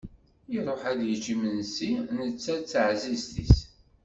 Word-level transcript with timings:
Iruḥ 0.55 0.81
ad 0.91 0.99
yečč 1.07 1.25
imensi 1.33 1.91
netta 2.25 2.53
d 2.59 2.63
teɛzizt-is. 2.71 3.57